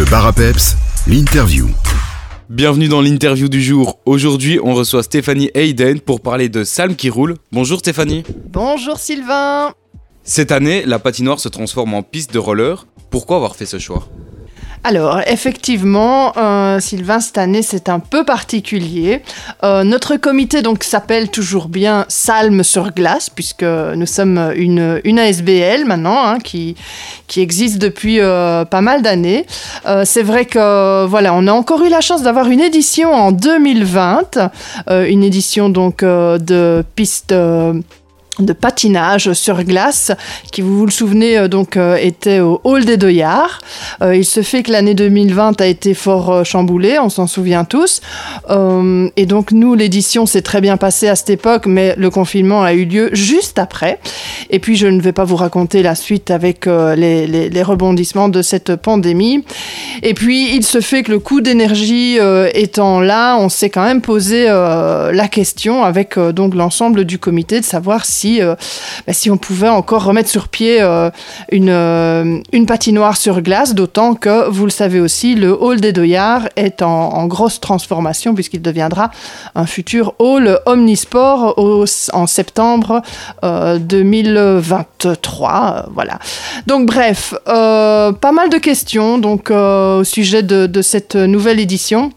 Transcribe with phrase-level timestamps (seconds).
[0.00, 1.68] Le bar à peps, l'interview.
[2.48, 3.98] Bienvenue dans l'interview du jour.
[4.06, 7.34] Aujourd'hui, on reçoit Stéphanie Hayden pour parler de Salm qui roule.
[7.52, 8.24] Bonjour Stéphanie.
[8.48, 9.74] Bonjour Sylvain.
[10.22, 12.86] Cette année, la patinoire se transforme en piste de roller.
[13.10, 14.08] Pourquoi avoir fait ce choix?
[14.82, 19.20] Alors, effectivement, euh, Sylvain, cette année, c'est un peu particulier.
[19.62, 25.84] Euh, notre comité donc s'appelle toujours bien Salm sur glace, puisque nous sommes une, ASBL
[25.84, 26.76] maintenant, hein, qui,
[27.26, 29.44] qui existe depuis euh, pas mal d'années.
[30.04, 34.38] C'est vrai que voilà, on a encore eu la chance d'avoir une édition en 2020,
[34.88, 37.34] euh, une édition donc de piste.
[38.42, 40.12] De patinage sur glace,
[40.52, 43.58] qui, vous vous le souvenez, euh, donc euh, était au Hall des Doyards.
[44.02, 48.00] Euh, il se fait que l'année 2020 a été fort chamboulée, on s'en souvient tous.
[49.16, 52.72] Et donc nous, l'édition s'est très bien passée à cette époque, mais le confinement a
[52.72, 53.98] eu lieu juste après.
[54.50, 58.28] Et puis je ne vais pas vous raconter la suite avec les, les- les rebondissements
[58.28, 59.44] de cette pandémie.
[60.02, 62.18] Et puis il se fait que le coût d'énergie
[62.54, 67.64] étant là, on s'est quand même posé la question avec donc l'ensemble du comité de
[67.64, 68.54] savoir si, euh,
[69.06, 71.10] bah, si on pouvait encore remettre sur pied euh,
[71.50, 75.92] une, euh, une patinoire sur glace, d'autant que, vous le savez aussi, le hall des
[75.92, 79.10] Doyards est en, grosse transformation puisqu'il deviendra
[79.54, 81.54] un futur hall omnisport
[82.12, 83.02] en septembre
[83.44, 85.74] euh, 2023.
[85.86, 86.18] euh, voilà.
[86.66, 92.12] Donc bref, pas mal de questions donc, au sujet de cette nouvelle édition.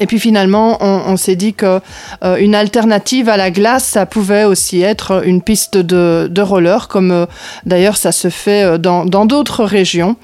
[0.00, 1.80] Et puis finalement, on, s'est dit que
[2.22, 6.88] euh, une alternative à la glace, ça pouvait aussi être une piste de, de roller,
[6.88, 7.26] comme euh,
[7.66, 10.16] d'ailleurs ça se fait euh, dans d'autres régions.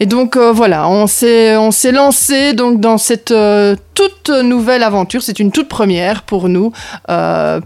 [0.00, 1.56] Et donc voilà, on s'est
[1.90, 3.34] lancé donc dans cette
[3.94, 5.22] toute nouvelle aventure.
[5.22, 6.72] C'est une toute première pour nous,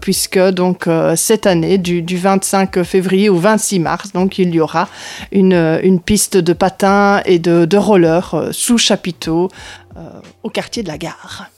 [0.01, 4.87] puisque donc cette année, du, du 25 février au 26 mars, donc il y aura
[5.31, 9.51] une, piste de patins et de, de roller sous chapiteau
[10.43, 11.49] au quartier de la gare.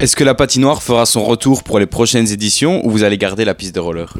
[0.00, 3.44] Est-ce que la patinoire fera son retour pour les prochaines éditions ou vous allez garder
[3.44, 4.14] la piste de roller?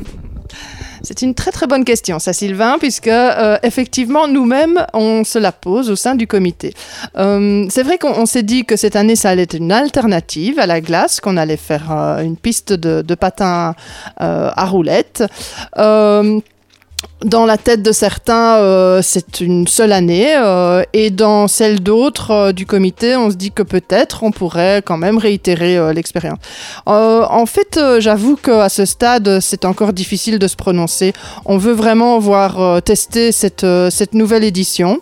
[1.03, 5.53] C'est une très très bonne question, ça Sylvain, puisque euh, effectivement nous-mêmes on se la
[5.53, 6.75] pose au sein du comité.
[7.17, 10.59] Euh, c'est vrai qu'on on s'est dit que cette année ça allait être une alternative
[10.59, 13.75] à la glace, qu'on allait faire euh, une piste de, de patin
[14.21, 15.25] euh, à roulettes.
[17.25, 22.31] Dans la tête de certains, euh, c'est une seule année, euh, et dans celle d'autres
[22.31, 26.39] euh, du comité, on se dit que peut-être on pourrait quand même réitérer euh, l'expérience.
[26.89, 31.13] Euh, en fait, j'avoue qu'à ce stade, c'est encore difficile de se prononcer.
[31.45, 35.01] On veut vraiment voir tester cette, cette nouvelle édition.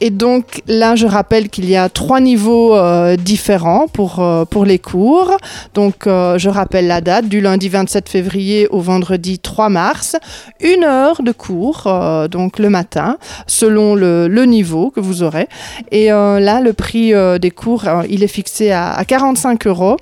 [0.00, 2.76] Et donc là, je rappelle qu'il y a trois niveaux
[3.16, 5.36] différents pour, pour les cours.
[5.74, 10.16] Donc je rappelle la date du lundi 27 février au vendredi 3 mars.
[10.60, 11.88] Une heure de cours,
[12.30, 15.48] donc le matin, selon le, niveau que vous aurez.
[15.90, 19.96] Et là, le prix des cours, il est fixé à, à 45 euros.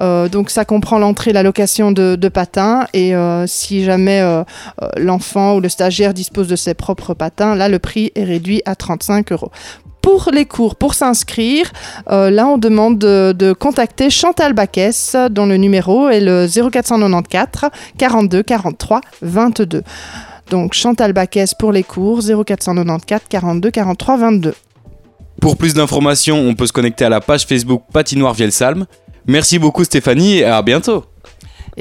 [0.00, 2.86] Donc ça comprend l'entrée, la location de, patins.
[2.94, 4.42] Et euh, si jamais euh,
[4.82, 8.62] euh, l'enfant ou le stagiaire dispose de ses propres patins, là, le prix est réduit
[8.64, 9.50] à 35 euros.
[10.02, 11.70] pour les cours, pour s'inscrire,
[12.08, 18.42] là on demande de, de contacter Chantal Baquès dont le numéro est le 0494 42
[18.42, 19.82] 43 22.
[20.50, 24.54] Donc Chantal Baquès pour les cours 0494 42 43 22.
[25.40, 28.86] Pour plus d'informations, on peut se connecter à la page Facebook Patinoire Vielsalm.
[29.26, 31.04] Merci beaucoup Stéphanie et à bientôt.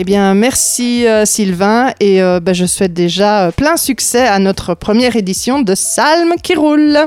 [0.01, 4.39] Eh bien, merci euh, Sylvain et euh, ben, je souhaite déjà euh, plein succès à
[4.39, 6.99] notre première édition de Salm qui roule.